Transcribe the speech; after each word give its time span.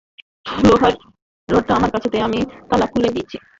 লোহার 0.67 0.93
রডটা 1.49 1.73
আমার 1.75 1.91
কাছে 1.91 2.07
দে, 2.09 2.17
আমি 2.21 2.39
তালা 2.69 2.85
খুলে 2.85 3.09
দিচ্ছি। 3.15 3.37